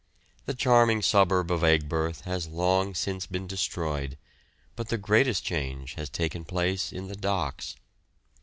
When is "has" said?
2.21-2.47, 5.93-6.09